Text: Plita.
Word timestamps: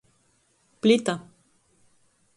Plita. 0.81 1.15